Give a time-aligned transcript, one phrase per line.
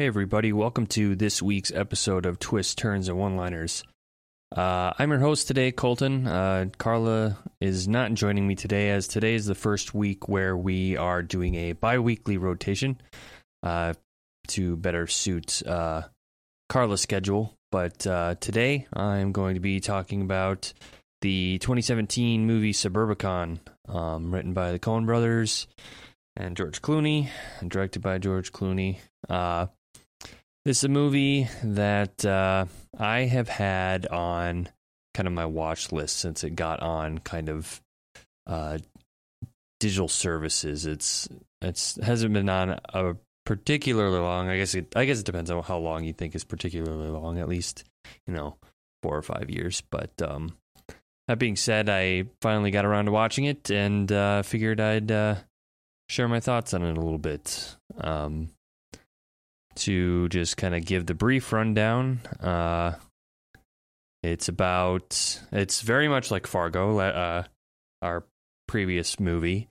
[0.00, 3.84] Hey, everybody, welcome to this week's episode of Twists, Turns, and One Liners.
[4.50, 6.26] Uh, I'm your host today, Colton.
[6.26, 10.96] Uh, Carla is not joining me today, as today is the first week where we
[10.96, 12.98] are doing a bi weekly rotation
[13.62, 13.92] uh,
[14.48, 16.04] to better suit uh,
[16.70, 17.52] Carla's schedule.
[17.70, 20.72] But uh, today I'm going to be talking about
[21.20, 25.66] the 2017 movie Suburbicon, um, written by the Coen brothers
[26.36, 27.28] and George Clooney,
[27.60, 28.96] and directed by George Clooney.
[29.28, 29.66] Uh,
[30.70, 32.64] is a movie that uh,
[32.96, 34.68] I have had on
[35.14, 37.82] kind of my watch list since it got on kind of
[38.46, 38.78] uh,
[39.80, 40.86] digital services.
[40.86, 41.28] It's
[41.60, 44.48] it's hasn't been on a particularly long.
[44.48, 47.40] I guess it I guess it depends on how long you think is particularly long.
[47.40, 47.82] At least
[48.28, 48.56] you know
[49.02, 49.82] four or five years.
[49.90, 50.56] But um,
[51.26, 55.34] that being said, I finally got around to watching it and uh, figured I'd uh,
[56.08, 57.76] share my thoughts on it a little bit.
[58.00, 58.50] Um,
[59.76, 62.94] to just kind of give the brief rundown, uh,
[64.22, 67.44] it's about it's very much like Fargo, uh,
[68.02, 68.24] our
[68.68, 69.68] previous movie,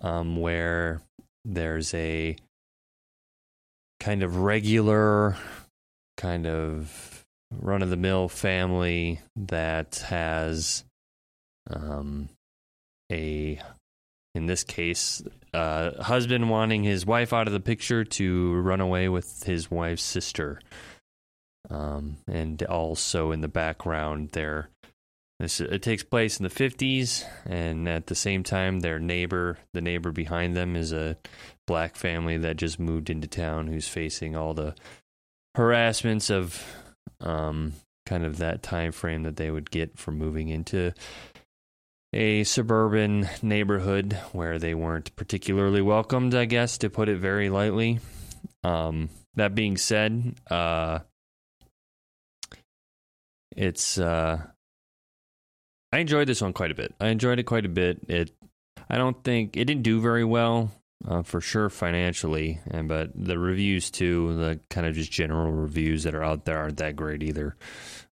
[0.00, 1.02] um, where
[1.44, 2.36] there's a
[3.98, 5.36] kind of regular,
[6.16, 10.84] kind of run of the mill family that has
[11.68, 12.28] um,
[13.12, 13.60] a
[14.34, 15.22] in this case,
[15.52, 20.02] uh, husband wanting his wife out of the picture to run away with his wife's
[20.02, 20.60] sister.
[21.68, 24.70] Um, and also in the background, there,
[25.38, 29.80] this it takes place in the fifties, and at the same time, their neighbor, the
[29.80, 31.16] neighbor behind them, is a
[31.66, 34.74] black family that just moved into town, who's facing all the
[35.54, 36.64] harassments of,
[37.20, 37.74] um,
[38.06, 40.92] kind of that time frame that they would get from moving into
[42.12, 48.00] a suburban neighborhood where they weren't particularly welcomed, I guess, to put it very lightly.
[48.64, 51.00] Um, that being said, uh,
[53.56, 54.42] it's uh,
[55.92, 56.94] I enjoyed this one quite a bit.
[57.00, 58.00] I enjoyed it quite a bit.
[58.08, 58.32] It
[58.88, 60.72] I don't think it didn't do very well
[61.06, 66.04] uh, for sure financially, and but the reviews too, the kind of just general reviews
[66.04, 67.56] that are out there aren't that great either.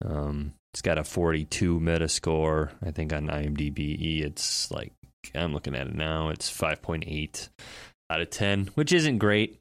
[0.03, 2.71] Um, it's got a 42 Metascore.
[2.83, 4.93] I think on IMDb, it's like
[5.35, 6.29] I'm looking at it now.
[6.29, 7.49] It's 5.8
[8.09, 9.59] out of 10, which isn't great.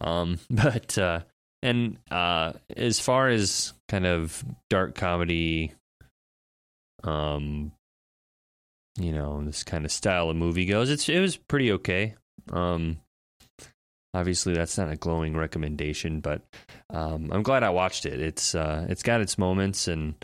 [0.00, 1.20] Um, but uh,
[1.62, 5.72] and uh, as far as kind of dark comedy,
[7.04, 7.72] um,
[8.98, 12.14] you know, this kind of style of movie goes, it's it was pretty okay.
[12.52, 12.98] Um,
[14.14, 16.42] obviously, that's not a glowing recommendation, but
[16.90, 18.20] um, I'm glad I watched it.
[18.20, 20.14] It's uh, it's got its moments and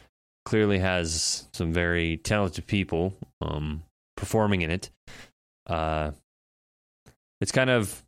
[0.44, 3.82] clearly has some very talented people um,
[4.16, 4.90] performing in it.
[5.66, 6.12] Uh,
[7.40, 8.02] it's kind of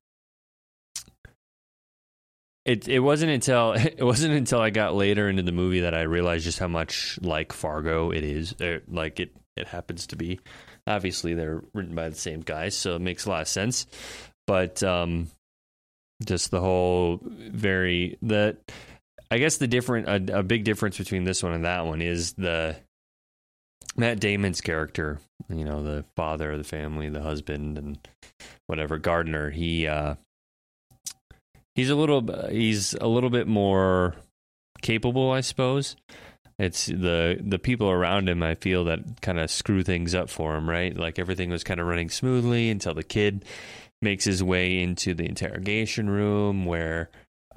[2.65, 2.88] it.
[2.88, 6.44] It wasn't until it wasn't until I got later into the movie that I realized
[6.44, 8.54] just how much like Fargo it is.
[8.60, 10.41] Or, like it, it happens to be.
[10.87, 13.87] Obviously, they're written by the same guys, so it makes a lot of sense.
[14.47, 15.28] But um,
[16.25, 18.59] just the whole very that
[19.31, 22.33] I guess the different a, a, big difference between this one and that one is
[22.34, 22.77] the
[23.97, 25.19] Matt Damon's character,
[25.49, 27.99] you know, the father of the family, the husband and
[28.66, 30.15] whatever Gardner, he uh
[31.75, 34.15] he's a little he's a little bit more
[34.81, 35.97] capable, I suppose.
[36.59, 40.56] It's the the people around him I feel that kind of screw things up for
[40.56, 40.97] him, right?
[40.97, 43.44] Like everything was kind of running smoothly until the kid
[44.00, 47.11] makes his way into the interrogation room where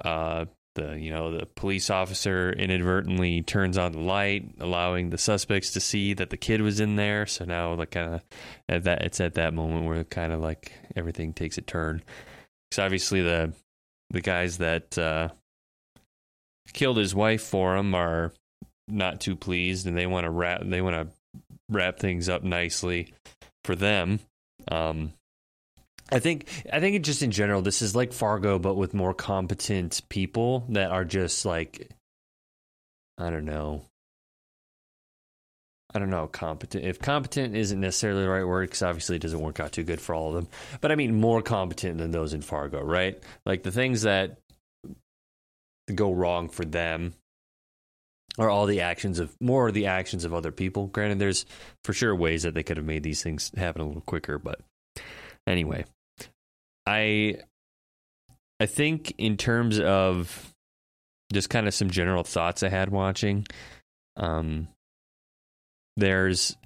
[0.04, 5.72] uh the you know the police officer inadvertently turns on the light allowing the suspects
[5.72, 8.22] to see that the kid was in there so now like kind of
[8.68, 12.00] at that it's at that moment where kind of like everything takes a turn
[12.70, 13.52] because obviously the
[14.10, 15.28] the guys that uh,
[16.72, 18.32] killed his wife for him are
[18.90, 23.12] not too pleased and they want to wrap they want to wrap things up nicely
[23.64, 24.20] for them
[24.68, 25.12] um
[26.12, 30.02] I think I think just in general, this is like Fargo, but with more competent
[30.08, 31.90] people that are just like
[33.18, 33.84] I don't know.
[35.92, 36.84] I don't know, competent.
[36.84, 40.00] If competent isn't necessarily the right word, because obviously it doesn't work out too good
[40.00, 40.48] for all of them.
[40.80, 43.20] But I mean, more competent than those in Fargo, right?
[43.44, 44.38] Like the things that
[45.92, 47.14] go wrong for them
[48.38, 50.86] are all the actions of more the actions of other people.
[50.86, 51.46] Granted, there's
[51.84, 54.60] for sure ways that they could have made these things happen a little quicker, but
[55.46, 55.84] anyway,
[56.86, 57.36] I
[58.60, 60.52] I think in terms of
[61.32, 63.46] just kind of some general thoughts I had watching,
[64.16, 64.68] um,
[65.96, 66.56] there's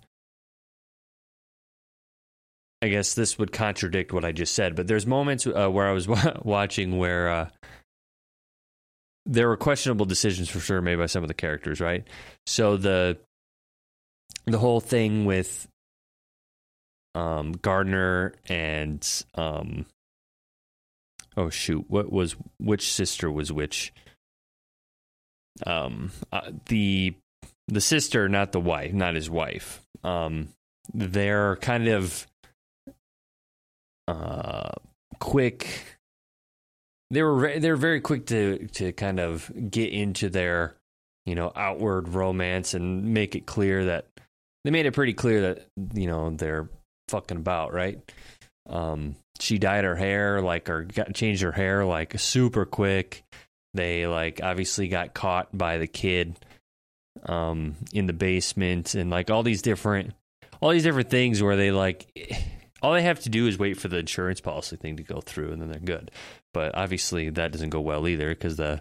[2.82, 5.92] I guess this would contradict what I just said, but there's moments uh, where I
[5.92, 7.48] was w- watching where uh,
[9.26, 12.06] there were questionable decisions for sure made by some of the characters, right?
[12.46, 13.18] So the
[14.46, 15.66] the whole thing with
[17.14, 19.86] um, Gardner and um,
[21.36, 23.92] oh shoot, what was which sister was which?
[25.66, 27.14] Um, uh, the
[27.68, 29.80] the sister, not the wife, not his wife.
[30.02, 30.48] Um,
[30.92, 32.26] they're kind of
[34.06, 34.70] uh
[35.18, 35.93] quick.
[37.14, 40.74] They were they're very quick to to kind of get into their
[41.26, 44.06] you know outward romance and make it clear that
[44.64, 46.68] they made it pretty clear that you know they're
[47.08, 48.00] fucking about right.
[48.68, 53.22] Um, she dyed her hair like or got changed her hair like super quick.
[53.74, 56.36] They like obviously got caught by the kid
[57.26, 60.12] um in the basement and like all these different
[60.60, 62.08] all these different things where they like
[62.82, 65.52] all they have to do is wait for the insurance policy thing to go through
[65.52, 66.10] and then they're good.
[66.54, 68.80] But obviously that doesn't go well either because the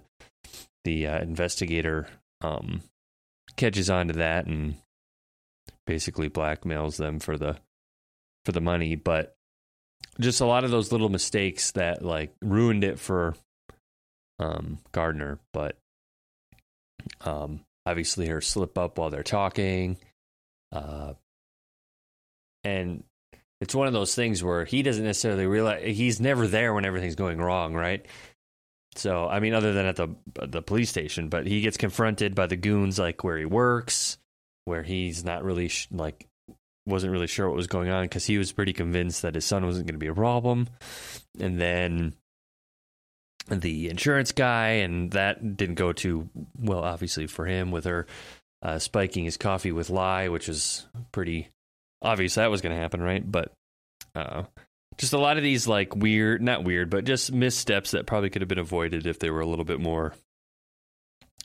[0.86, 2.08] the uh, investigator
[2.42, 2.81] um
[3.58, 4.75] catches on to that and
[5.86, 7.58] basically blackmails them for the
[8.46, 9.36] for the money, but
[10.20, 13.36] just a lot of those little mistakes that like ruined it for
[14.40, 15.78] um Gardner, but
[17.22, 19.98] um obviously her slip up while they're talking
[20.72, 21.14] uh
[22.64, 23.04] and
[23.63, 27.15] it's one of those things where he doesn't necessarily realize he's never there when everything's
[27.15, 28.06] going wrong, right?
[28.95, 30.10] So, I mean, other than at the
[30.45, 34.18] the police station, but he gets confronted by the goons like where he works,
[34.65, 36.27] where he's not really sh- like
[36.86, 39.66] wasn't really sure what was going on because he was pretty convinced that his son
[39.66, 40.68] wasn't going to be a problem,
[41.39, 42.13] and then
[43.48, 48.07] the insurance guy, and that didn't go too well, obviously for him with her
[48.62, 51.48] uh, spiking his coffee with lye, which is pretty
[52.04, 53.24] obvious that was going to happen, right?
[53.30, 53.52] But
[54.16, 54.44] uh,
[54.98, 58.42] just a lot of these like weird, not weird, but just missteps that probably could
[58.42, 60.14] have been avoided if they were a little bit more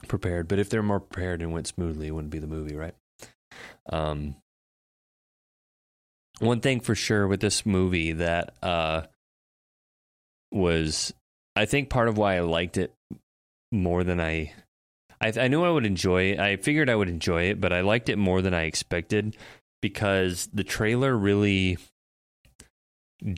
[0.06, 0.48] prepared.
[0.48, 2.94] But if they're more prepared and went smoothly, it wouldn't be the movie, right?
[3.90, 4.36] Um,
[6.40, 9.02] one thing for sure with this movie that uh,
[10.52, 11.12] was,
[11.56, 12.92] I think, part of why I liked it
[13.72, 14.52] more than I
[15.20, 16.38] I, I, knew I would enjoy it.
[16.38, 19.36] I figured I would enjoy it, but I liked it more than I expected
[19.80, 21.78] because the trailer really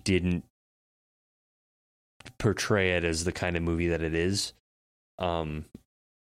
[0.04, 0.44] didn't
[2.38, 4.52] portray it as the kind of movie that it is.
[5.18, 5.64] Um,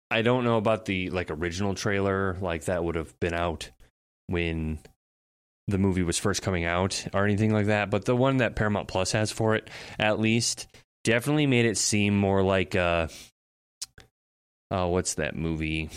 [0.09, 3.69] I don't know about the like original trailer, like that would have been out
[4.27, 4.79] when
[5.67, 8.87] the movie was first coming out or anything like that, but the one that Paramount
[8.87, 10.67] Plus has for it, at least,
[11.03, 13.07] definitely made it seem more like uh
[14.69, 15.89] oh, what's that movie?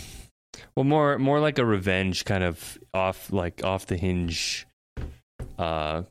[0.76, 4.66] Well, more more like a revenge kind of off like off the hinge
[5.58, 6.02] uh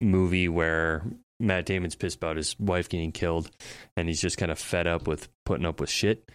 [0.00, 1.04] movie where
[1.38, 3.50] Matt Damon's pissed about his wife getting killed
[3.96, 6.30] and he's just kind of fed up with putting up with shit.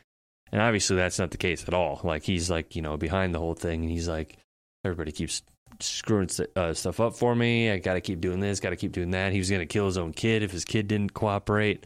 [0.52, 2.02] And obviously that's not the case at all.
[2.04, 4.38] Like he's like, you know, behind the whole thing and he's like
[4.84, 5.42] everybody keeps
[5.80, 7.70] screwing uh, stuff up for me.
[7.70, 9.32] I got to keep doing this, got to keep doing that.
[9.32, 11.86] He was going to kill his own kid if his kid didn't cooperate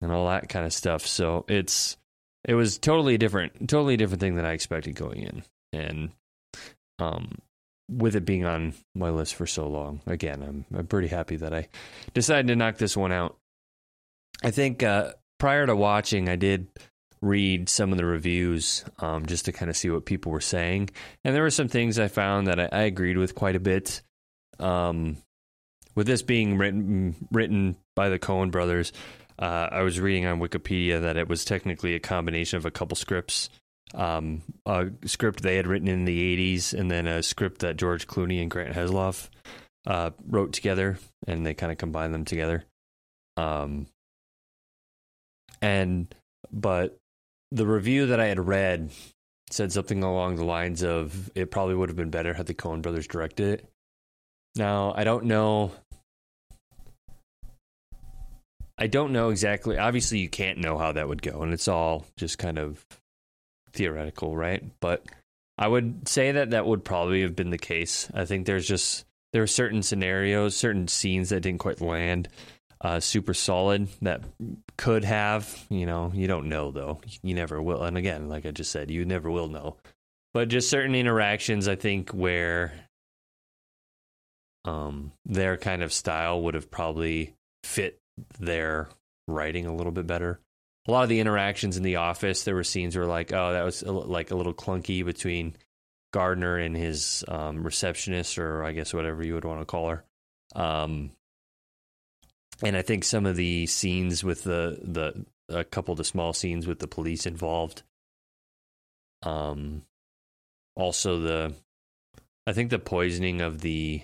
[0.00, 1.06] and all that kind of stuff.
[1.06, 1.96] So it's
[2.44, 5.42] it was totally different, totally different thing than I expected going in,
[5.72, 6.10] and
[6.98, 7.38] um,
[7.88, 11.54] with it being on my list for so long, again, I'm I'm pretty happy that
[11.54, 11.68] I
[12.14, 13.36] decided to knock this one out.
[14.42, 16.68] I think uh, prior to watching, I did
[17.20, 20.90] read some of the reviews um, just to kind of see what people were saying,
[21.24, 24.02] and there were some things I found that I, I agreed with quite a bit.
[24.58, 25.16] Um,
[25.94, 28.92] with this being written written by the Coen brothers,
[29.38, 32.96] uh, I was reading on Wikipedia that it was technically a combination of a couple
[32.96, 33.50] scripts.
[33.94, 38.06] Um, a script they had written in the 80s, and then a script that George
[38.06, 39.28] Clooney and Grant Heslov
[39.86, 42.64] uh, wrote together, and they kind of combined them together.
[43.36, 43.86] Um,
[45.60, 46.14] and,
[46.50, 46.98] but
[47.50, 48.90] the review that I had read
[49.50, 52.80] said something along the lines of it probably would have been better had the Coen
[52.82, 53.68] brothers directed it.
[54.56, 55.72] Now, I don't know
[58.78, 59.78] I don't know exactly.
[59.78, 62.84] Obviously, you can't know how that would go, and it's all just kind of
[63.72, 64.64] theoretical, right?
[64.80, 65.04] But
[65.58, 68.08] I would say that that would probably have been the case.
[68.14, 72.28] I think there's just there are certain scenarios, certain scenes that didn't quite land
[72.82, 74.22] uh, super solid that
[74.76, 75.64] could have.
[75.70, 77.00] You know, you don't know though.
[77.22, 77.82] You never will.
[77.84, 79.76] And again, like I just said, you never will know.
[80.34, 82.72] But just certain interactions, I think, where
[84.64, 88.00] um, their kind of style would have probably fit
[88.38, 88.88] their
[89.28, 90.40] writing a little bit better.
[90.88, 93.64] A lot of the interactions in the office, there were scenes where like, oh, that
[93.64, 95.54] was a, like a little clunky between
[96.12, 100.04] Gardner and his um, receptionist, or I guess whatever you would want to call her.
[100.54, 101.12] Um,
[102.62, 106.32] and I think some of the scenes with the the a couple of the small
[106.32, 107.82] scenes with the police involved.
[109.22, 109.82] Um,
[110.74, 111.54] also the,
[112.46, 114.02] I think the poisoning of the,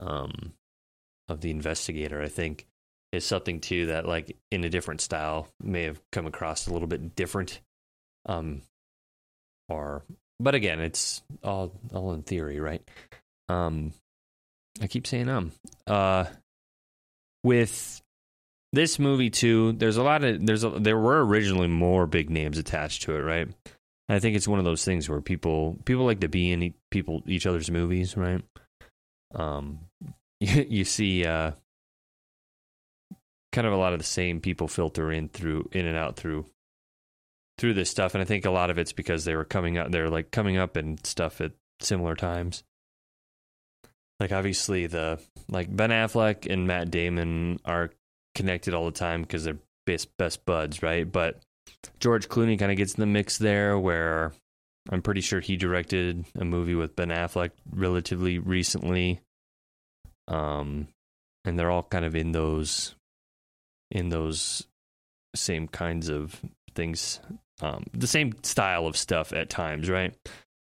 [0.00, 0.52] um,
[1.28, 2.20] of the investigator.
[2.20, 2.66] I think
[3.12, 6.88] is something too that like in a different style may have come across a little
[6.88, 7.60] bit different.
[8.26, 8.62] Um,
[9.68, 10.02] or
[10.40, 12.82] but again, it's all all in theory, right?
[13.48, 13.92] Um,
[14.80, 15.52] I keep saying um.
[15.86, 16.24] Uh,
[17.44, 18.00] with
[18.72, 22.58] this movie too, there's a lot of there's a, there were originally more big names
[22.58, 23.48] attached to it, right?
[24.08, 26.74] And I think it's one of those things where people people like to be in
[26.90, 28.42] people each other's movies, right?
[29.34, 29.80] Um,
[30.40, 31.52] you, you see uh,
[33.52, 36.46] kind of a lot of the same people filter in through in and out through
[37.58, 39.90] through this stuff, and I think a lot of it's because they were coming up,
[39.90, 42.64] they're like coming up and stuff at similar times.
[44.18, 47.90] Like obviously the like Ben Affleck and Matt Damon are
[48.34, 51.10] connected all the time because they're best best buds, right?
[51.10, 51.42] But
[52.00, 54.32] George Clooney kind of gets in the mix there, where
[54.90, 59.20] I'm pretty sure he directed a movie with Ben Affleck relatively recently.
[60.28, 60.88] Um,
[61.44, 62.94] and they're all kind of in those
[63.92, 64.66] in those
[65.36, 66.40] same kinds of
[66.74, 67.20] things,
[67.60, 70.14] um, the same style of stuff at times, right?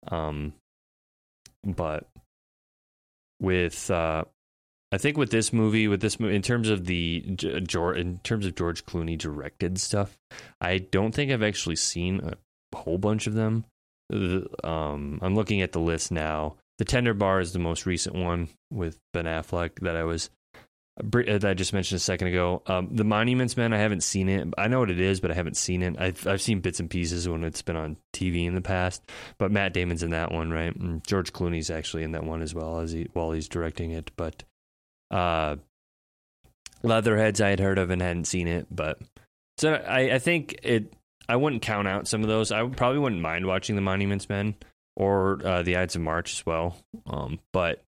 [0.09, 0.53] Um,
[1.63, 2.07] but
[3.39, 4.25] with uh,
[4.91, 8.55] I think with this movie, with this movie, in terms of the in terms of
[8.55, 10.17] George Clooney directed stuff,
[10.61, 13.65] I don't think I've actually seen a whole bunch of them.
[14.63, 16.55] Um, I'm looking at the list now.
[16.77, 20.29] The Tender Bar is the most recent one with Ben Affleck that I was
[20.97, 22.61] I just mentioned a second ago.
[22.67, 24.47] Um, the Monuments Men, I haven't seen it.
[24.57, 25.95] I know what it is, but I haven't seen it.
[25.99, 29.03] I've I've seen bits and pieces when it's been on TV in the past.
[29.37, 30.73] But Matt Damon's in that one, right?
[30.73, 34.11] And George Clooney's actually in that one as well as he while he's directing it.
[34.15, 34.43] But
[35.11, 35.57] uh,
[36.81, 38.99] Leatherheads, I had heard of and hadn't seen it, but
[39.57, 40.93] so I I think it.
[41.27, 42.51] I wouldn't count out some of those.
[42.51, 44.55] I probably wouldn't mind watching the Monuments Men
[44.95, 46.77] or uh, the Ides of March as well.
[47.07, 47.83] Um, but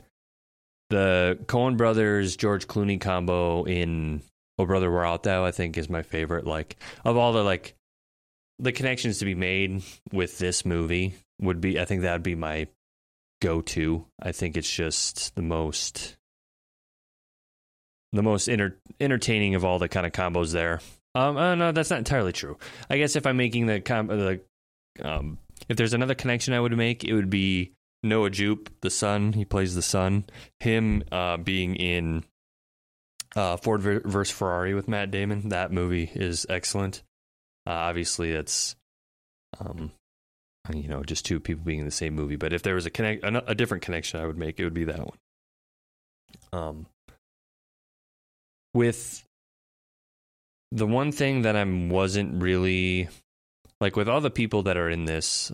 [0.90, 4.22] the Coen brothers George Clooney combo in
[4.58, 6.46] Oh Brother Where Art Thou I think is my favorite.
[6.46, 7.74] Like of all the like
[8.58, 12.68] the connections to be made with this movie would be I think that'd be my
[13.42, 14.06] go to.
[14.20, 16.16] I think it's just the most
[18.12, 20.80] the most enter- entertaining of all the kind of combos there.
[21.14, 22.58] Um, uh, no, that's not entirely true.
[22.88, 24.40] I guess if I'm making the com- the
[25.02, 25.38] um,
[25.68, 27.72] if there's another connection I would make, it would be
[28.08, 29.32] Noah Jupe, the son.
[29.32, 30.24] He plays the son.
[30.60, 32.24] Him uh, being in
[33.34, 35.50] uh, Ford versus Ferrari with Matt Damon.
[35.50, 37.02] That movie is excellent.
[37.66, 38.76] Uh, obviously, it's
[39.60, 39.92] um,
[40.72, 42.36] you know just two people being in the same movie.
[42.36, 44.74] But if there was a connect a, a different connection, I would make it would
[44.74, 45.18] be that one.
[46.52, 46.86] Um,
[48.74, 49.24] with
[50.72, 53.08] the one thing that I wasn't really
[53.80, 55.52] like with all the people that are in this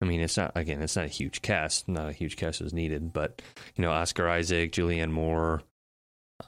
[0.00, 1.88] I mean, it's not again, it's not a huge cast.
[1.88, 3.42] Not a huge cast is needed, but
[3.76, 5.62] you know, Oscar Isaac, Julianne Moore,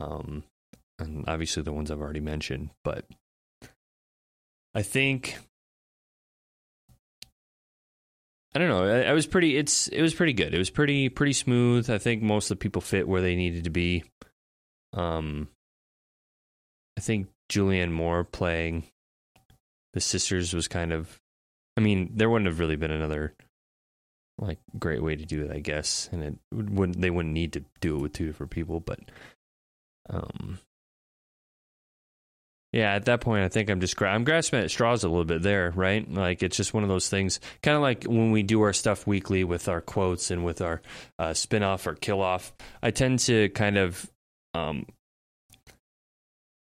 [0.01, 0.45] um,
[0.99, 2.71] and obviously the ones I've already mentioned.
[2.83, 3.05] But
[4.75, 5.37] I think
[8.55, 8.85] I don't know.
[8.85, 9.57] I, I, was pretty.
[9.57, 10.55] It's it was pretty good.
[10.55, 11.89] It was pretty pretty smooth.
[11.89, 14.05] I think most of the people fit where they needed to be.
[14.93, 15.49] Um,
[16.99, 18.85] I think Julianne Moore playing
[19.95, 21.19] the sisters was kind of
[21.77, 23.35] I mean, there wouldn't have really been another
[24.39, 27.65] like great way to do it, I guess, and it wouldn't they wouldn't need to
[27.81, 28.99] do it with two different people, but
[30.11, 30.59] um
[32.73, 35.43] yeah, at that point, I think I'm just I'm grasping at straws a little bit
[35.43, 36.11] there, right?
[36.11, 39.07] Like it's just one of those things, kind of like when we do our stuff
[39.07, 40.81] weekly with our quotes and with our
[41.19, 42.55] uh, spin off or kill off.
[42.83, 44.11] I tend to kind of
[44.55, 44.87] um,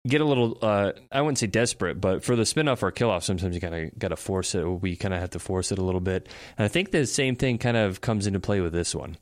[0.07, 3.25] get a little uh, I wouldn't say desperate, but for the spinoff or kill off,
[3.25, 4.64] sometimes you kind of got to force it.
[4.64, 7.37] We kind of have to force it a little bit, and I think the same
[7.37, 9.16] thing kind of comes into play with this one.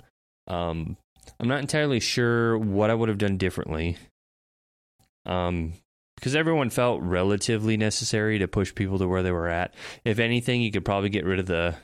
[0.46, 0.96] Um,
[1.38, 3.96] I'm not entirely sure what I would have done differently,
[5.26, 5.74] um,
[6.16, 9.74] because everyone felt relatively necessary to push people to where they were at.
[10.04, 11.74] If anything, you could probably get rid of the.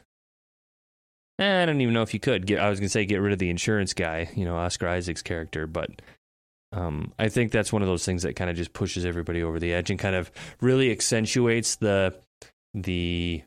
[1.40, 2.46] Eh, I don't even know if you could.
[2.46, 5.22] Get, I was gonna say get rid of the insurance guy, you know, Oscar Isaac's
[5.22, 5.90] character, but
[6.75, 9.61] um, I think that's one of those things that kind of just pushes everybody over
[9.61, 12.14] the edge and kind of really accentuates the
[12.75, 13.43] the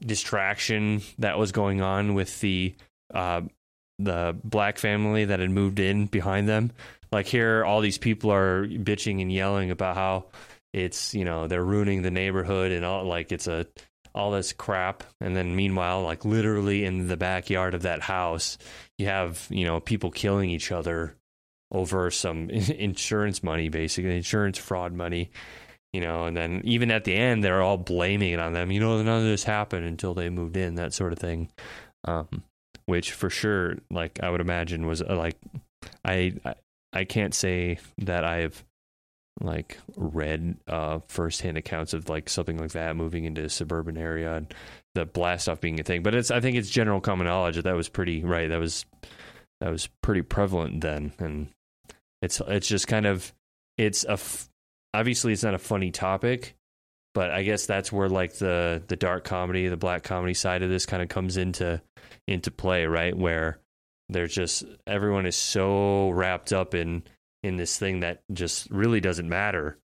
[0.00, 2.74] distraction that was going on with the
[3.14, 3.40] uh,
[3.98, 6.70] the black family that had moved in behind them.
[7.10, 10.26] Like here, all these people are bitching and yelling about how
[10.72, 13.66] it's you know they're ruining the neighborhood and all like it's a
[14.14, 18.58] all this crap and then meanwhile like literally in the backyard of that house
[18.98, 21.16] you have you know people killing each other
[21.72, 25.30] over some insurance money, basically insurance fraud money.
[25.92, 28.70] you know, and then even at the end, they're all blaming it on them.
[28.70, 31.48] You know, none of this happened until they moved in, that sort of thing.
[32.04, 32.44] Um,
[32.86, 35.36] which for sure, like I would imagine, was uh, like
[36.04, 36.54] I, I
[36.92, 38.64] I can't say that I've
[39.40, 44.34] like read uh firsthand accounts of like something like that moving into a suburban area
[44.34, 44.52] and
[44.94, 46.02] the blast off being a thing.
[46.02, 48.48] But it's I think it's general common knowledge that that was pretty right.
[48.48, 48.84] That was
[49.60, 51.48] that was pretty prevalent then, and
[52.22, 53.32] it's it's just kind of
[53.78, 54.48] it's a f-
[54.94, 56.54] obviously it's not a funny topic,
[57.14, 60.70] but I guess that's where like the the dark comedy, the black comedy side of
[60.70, 61.80] this kind of comes into
[62.26, 63.16] into play, right?
[63.16, 63.58] Where
[64.08, 67.02] there's just everyone is so wrapped up in
[67.42, 69.78] in this thing that just really doesn't matter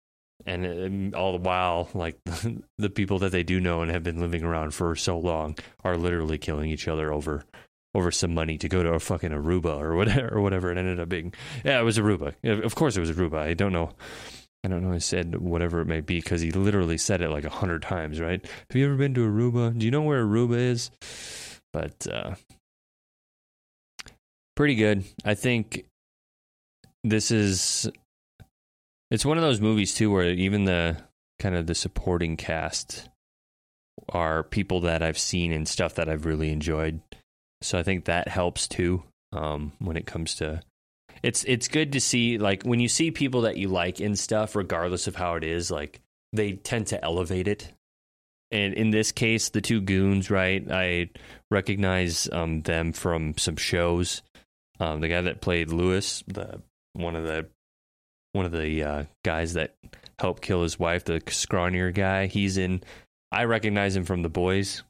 [0.45, 2.19] and um, all the while like
[2.79, 5.97] the people that they do know and have been living around for so long are
[5.97, 7.45] literally killing each other over
[7.97, 11.01] over some money to go to a fucking Aruba or whatever or whatever it ended
[11.01, 11.33] up being.
[11.65, 12.35] Yeah, it was Aruba.
[12.65, 13.39] Of course it was Aruba.
[13.39, 13.91] I don't know.
[14.63, 14.93] I don't know.
[14.93, 18.21] I said whatever it may be because he literally said it like a hundred times.
[18.21, 18.45] Right?
[18.45, 19.79] Have you ever been to Aruba?
[19.79, 20.91] Do you know where Aruba is?
[21.73, 22.35] But uh,
[24.57, 25.05] pretty good.
[25.25, 25.85] I think
[27.05, 27.91] this is.
[29.11, 30.97] It's one of those movies too where even the
[31.39, 33.09] kind of the supporting cast
[34.09, 37.01] are people that I've seen and stuff that I've really enjoyed.
[37.67, 40.63] So I think that helps too um, when it comes to
[41.23, 44.55] it's it's good to see like when you see people that you like in stuff,
[44.55, 46.01] regardless of how it is, like
[46.33, 47.73] they tend to elevate it.
[48.53, 50.65] And in this case, the two goons, right?
[50.71, 51.11] I
[51.51, 54.23] recognize um, them from some shows.
[54.79, 57.49] Um, the guy that played Lewis, the one of the
[58.33, 59.75] one of the uh, guys that
[60.21, 62.27] helped kill his wife, the scrawnier guy.
[62.27, 62.85] He's in.
[63.33, 64.85] I recognize him from The Boys.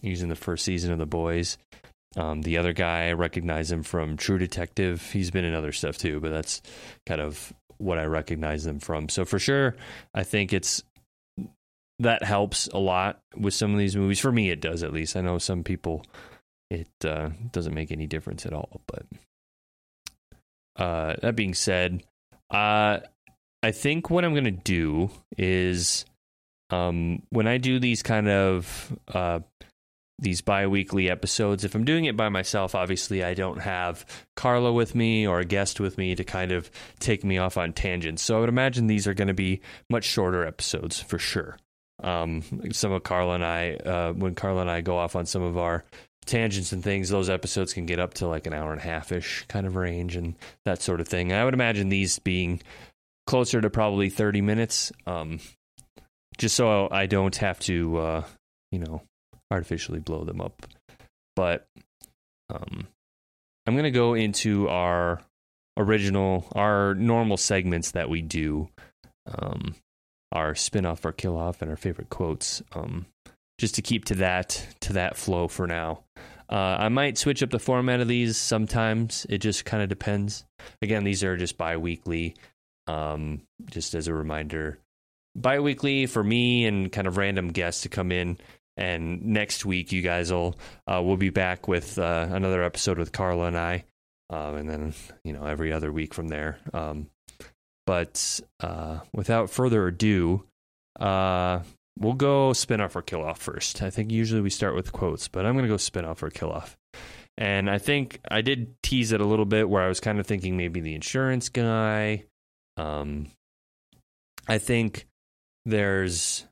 [0.00, 1.58] He's in the first season of The Boys.
[2.16, 5.10] Um, the other guy, I recognize him from True Detective.
[5.12, 6.60] He's been in other stuff too, but that's
[7.06, 9.08] kind of what I recognize them from.
[9.08, 9.76] So for sure,
[10.14, 10.82] I think it's
[11.98, 14.18] that helps a lot with some of these movies.
[14.18, 15.16] For me, it does at least.
[15.16, 16.04] I know some people
[16.72, 18.80] it uh, doesn't make any difference at all.
[18.86, 19.04] But
[20.76, 22.02] uh, that being said,
[22.50, 23.00] uh,
[23.62, 26.04] I think what I'm going to do is
[26.70, 29.40] um, when I do these kind of uh,
[30.22, 31.64] these bi-weekly episodes.
[31.64, 34.06] If i'm doing it by myself obviously i don't have
[34.36, 37.72] carla with me or a guest with me to kind of take me off on
[37.72, 38.22] tangents.
[38.22, 41.58] So i would imagine these are going to be much shorter episodes for sure.
[42.02, 45.42] Um, some of carla and i uh, when carla and i go off on some
[45.42, 45.84] of our
[46.24, 49.10] tangents and things those episodes can get up to like an hour and a half
[49.10, 51.32] ish kind of range and that sort of thing.
[51.32, 52.62] I would imagine these being
[53.26, 55.40] closer to probably 30 minutes um,
[56.38, 58.24] just so i don't have to uh,
[58.70, 59.02] you know
[59.52, 60.66] artificially blow them up.
[61.36, 61.66] But
[62.50, 62.86] um,
[63.66, 65.20] I'm going to go into our
[65.76, 68.68] original, our normal segments that we do,
[69.26, 69.74] um,
[70.32, 73.06] our spin off, our kill off, and our favorite quotes, um,
[73.58, 76.02] just to keep to that to that flow for now.
[76.50, 79.26] Uh, I might switch up the format of these sometimes.
[79.30, 80.44] It just kind of depends.
[80.82, 82.34] Again, these are just bi weekly.
[82.88, 84.78] Um, just as a reminder,
[85.36, 88.38] bi weekly for me and kind of random guests to come in
[88.76, 90.56] and next week, you guys will
[90.86, 93.84] uh, we'll be back with uh, another episode with Carla and I,
[94.30, 96.58] um, and then you know every other week from there.
[96.72, 97.08] Um,
[97.86, 100.44] but uh, without further ado,
[100.98, 101.60] uh,
[101.98, 103.82] we'll go spin off or kill off first.
[103.82, 106.30] I think usually we start with quotes, but I'm going to go spin off or
[106.30, 106.76] kill off.
[107.38, 110.26] And I think I did tease it a little bit where I was kind of
[110.26, 112.24] thinking maybe the insurance guy.
[112.76, 113.28] Um,
[114.46, 115.06] I think
[115.64, 116.46] there's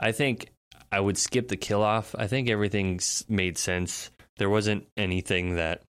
[0.00, 0.50] I think
[0.90, 2.14] I would skip the kill off.
[2.18, 4.10] I think everything's made sense.
[4.36, 5.82] There wasn't anything that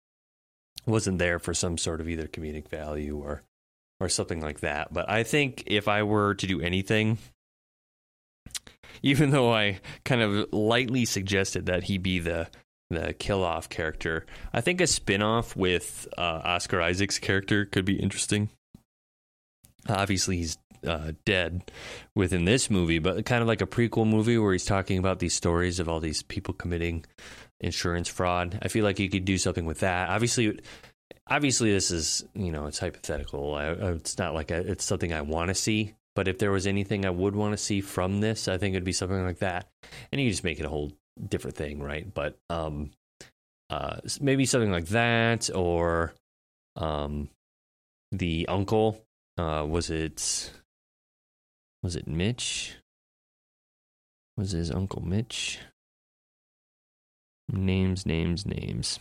[0.86, 3.43] wasn't there for some sort of either comedic value or
[4.00, 4.93] or something like that.
[4.93, 7.17] But I think if I were to do anything,
[9.02, 12.48] even though I kind of lightly suggested that he be the
[12.89, 17.86] the kill off character, I think a spin off with uh, Oscar Isaac's character could
[17.86, 18.50] be interesting.
[19.88, 21.72] Obviously, he's uh, dead
[22.15, 25.34] within this movie, but kind of like a prequel movie where he's talking about these
[25.34, 27.06] stories of all these people committing
[27.60, 28.60] insurance fraud.
[28.62, 30.10] I feel like you could do something with that.
[30.10, 30.60] Obviously,
[31.28, 33.56] obviously, this is you know it's hypothetical.
[33.56, 35.96] I, it's not like a, it's something I want to see.
[36.15, 38.84] But if there was anything I would want to see from this, I think it'd
[38.84, 39.70] be something like that.
[40.12, 40.92] And you just make it a whole
[41.28, 42.12] different thing, right?
[42.13, 42.92] But um,
[43.70, 46.13] uh, maybe something like that, or
[46.76, 47.30] um,
[48.12, 49.02] the uncle.
[49.38, 50.52] Uh, was it
[51.84, 52.76] was it Mitch?
[54.38, 55.60] Was his uncle Mitch?
[57.52, 59.00] Names, names, names.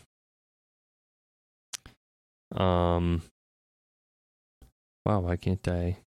[2.54, 3.22] Um.
[5.04, 5.98] Wow, why can't I?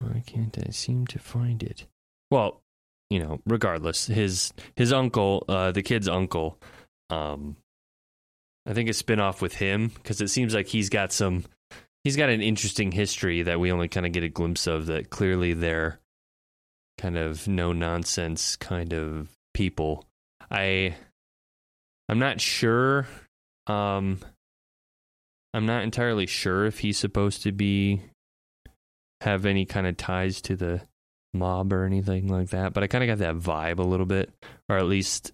[0.00, 1.86] Why can't I seem to find it?
[2.30, 2.60] Well,
[3.10, 6.58] you know, regardless, his his uncle, uh, the kid's uncle,
[7.10, 7.56] um,
[8.66, 11.44] I think a spinoff with him because it seems like he's got some,
[12.04, 14.86] he's got an interesting history that we only kind of get a glimpse of.
[14.86, 16.00] That clearly they're
[16.98, 20.06] kind of no nonsense kind of people.
[20.50, 20.96] I,
[22.08, 23.06] I'm not sure.
[23.66, 24.18] Um,
[25.54, 28.02] I'm not entirely sure if he's supposed to be
[29.20, 30.80] have any kind of ties to the
[31.34, 34.32] mob or anything like that, but I kind of got that vibe a little bit,
[34.68, 35.32] or at least,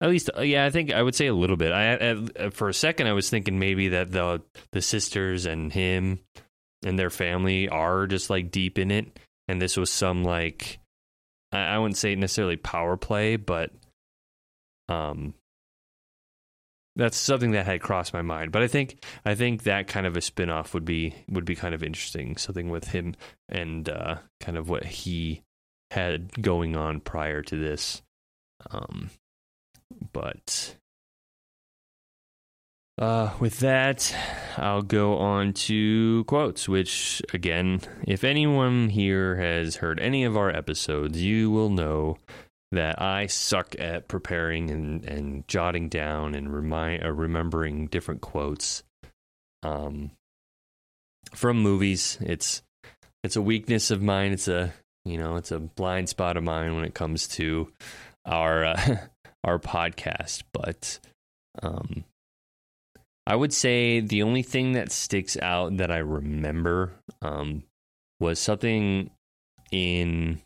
[0.00, 1.72] at least, uh, yeah, I think I would say a little bit.
[1.72, 6.20] I, I for a second I was thinking maybe that the the sisters and him
[6.84, 10.78] and their family are just like deep in it, and this was some like
[11.52, 13.72] I, I wouldn't say necessarily power play, but
[14.88, 15.34] um
[16.98, 18.50] that's something that had crossed my mind.
[18.50, 21.74] But I think I think that kind of a spin-off would be would be kind
[21.74, 22.36] of interesting.
[22.36, 23.14] Something with him
[23.48, 25.42] and uh, kind of what he
[25.92, 28.02] had going on prior to this.
[28.70, 29.10] Um,
[30.12, 30.76] but
[32.98, 34.12] uh, with that,
[34.56, 40.50] I'll go on to quotes, which, again, if anyone here has heard any of our
[40.50, 42.18] episodes, you will know
[42.72, 48.82] that I suck at preparing and, and jotting down and remind, uh, remembering different quotes
[49.62, 50.10] um,
[51.32, 52.18] from movies.
[52.20, 52.62] It's
[53.22, 54.32] it's a weakness of mine.
[54.32, 54.72] It's a
[55.04, 57.72] you know it's a blind spot of mine when it comes to
[58.26, 58.96] our uh,
[59.48, 60.42] our podcast.
[60.52, 61.00] But
[61.62, 62.04] um,
[63.26, 67.64] I would say the only thing that sticks out that I remember um,
[68.20, 69.10] was something
[69.70, 70.40] in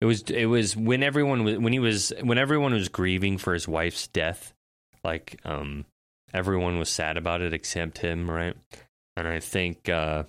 [0.00, 3.54] it was it was when everyone was when he was when everyone was grieving for
[3.54, 4.52] his wife's death,
[5.02, 5.86] like um
[6.34, 8.56] everyone was sad about it except him, right?
[9.16, 10.24] And I think uh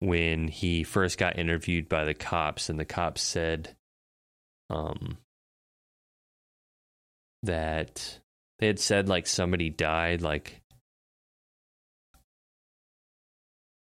[0.00, 3.74] when he first got interviewed by the cops and the cops said
[4.68, 5.16] um
[7.42, 8.20] that
[8.58, 10.62] they had said like somebody died like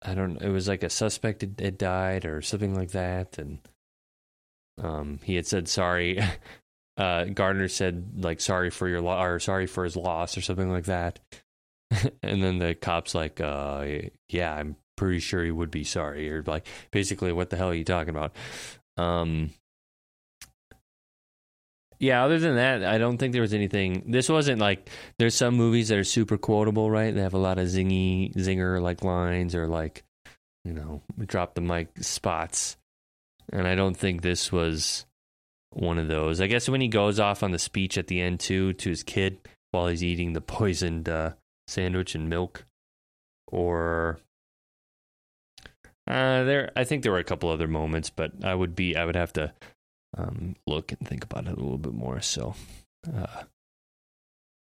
[0.01, 3.59] I don't it was like a suspect had, died or something like that and
[4.81, 6.19] um, he had said sorry.
[6.95, 10.69] Uh, Gardner said like sorry for your lo- or sorry for his loss or something
[10.69, 11.19] like that.
[12.21, 13.87] and then the cops like, uh,
[14.29, 17.73] yeah, I'm pretty sure he would be sorry or like basically what the hell are
[17.73, 18.35] you talking about?
[18.97, 19.49] Um,
[22.03, 24.03] yeah, other than that, I don't think there was anything.
[24.07, 27.13] This wasn't like there's some movies that are super quotable, right?
[27.13, 30.03] They have a lot of zingy zinger like lines or like
[30.65, 32.77] you know drop the mic spots
[33.51, 35.05] and I don't think this was
[35.71, 36.39] one of those.
[36.39, 39.03] I guess when he goes off on the speech at the end too to his
[39.03, 39.39] kid
[39.71, 41.31] while he's eating the poisoned uh,
[41.67, 42.65] sandwich and milk,
[43.47, 44.19] or
[46.07, 49.05] uh, there, I think there were a couple other moments, but I would be, I
[49.05, 49.53] would have to
[50.17, 52.21] um, look and think about it a little bit more.
[52.21, 52.55] So,
[53.13, 53.43] uh,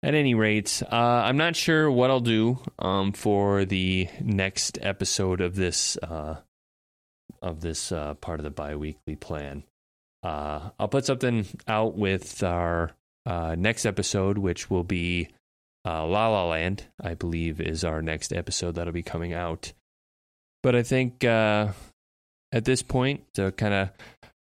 [0.03, 5.41] at any rate, uh, I'm not sure what I'll do um, for the next episode
[5.41, 6.37] of this uh,
[7.41, 9.63] of this uh, part of the biweekly plan.
[10.23, 12.91] Uh, I'll put something out with our
[13.25, 15.29] uh, next episode, which will be
[15.85, 19.73] uh, La La Land, I believe, is our next episode that'll be coming out.
[20.63, 21.73] But I think at
[22.51, 23.89] this point, to kind of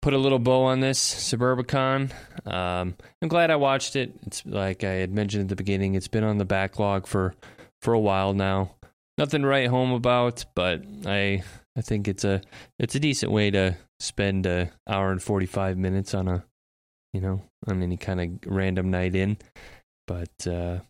[0.02, 2.12] put a little bow on this Suburbicon,
[2.44, 4.12] um, I'm glad I watched it.
[4.26, 7.34] It's like I had mentioned at the beginning, it's been on the backlog for
[7.80, 8.74] for a while now.
[9.16, 11.42] Nothing to write home about, but I
[11.76, 12.42] I think it's a
[12.78, 16.44] it's a decent way to spend an hour and forty five minutes on a
[17.12, 19.38] you know on any kind of random night in.
[20.06, 20.80] But uh,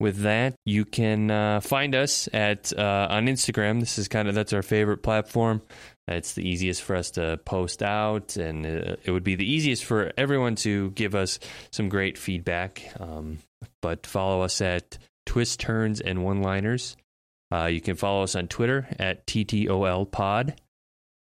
[0.00, 3.80] with that, you can uh, find us at uh, on Instagram.
[3.80, 5.62] This is kind of that's our favorite platform.
[6.06, 9.84] It's the easiest for us to post out, and uh, it would be the easiest
[9.84, 11.38] for everyone to give us
[11.70, 12.82] some great feedback.
[12.98, 13.38] Um,
[13.82, 16.96] but follow us at Twist Turns and One Liners.
[17.52, 20.56] Uh, you can follow us on Twitter at TTOLpod.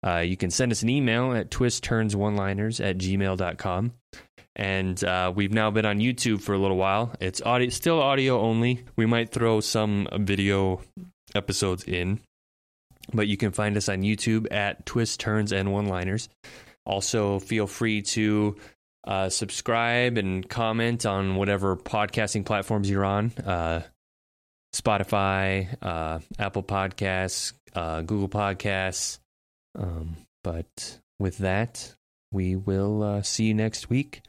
[0.05, 3.93] Uh, you can send us an email at twistturnsOneliners at gmail.com.
[4.55, 7.13] And uh, we've now been on YouTube for a little while.
[7.19, 8.85] It's audio, still audio only.
[8.95, 10.81] We might throw some video
[11.33, 12.19] episodes in,
[13.13, 16.29] but you can find us on YouTube at Twist Turns and One Liners.
[16.85, 18.55] Also, feel free to
[19.05, 23.31] uh, subscribe and comment on whatever podcasting platforms you're on.
[23.43, 23.81] Uh,
[24.73, 29.19] Spotify, uh, Apple Podcasts, uh, Google Podcasts.
[29.75, 31.95] Um, but with that,
[32.31, 34.21] we will uh, see you next week.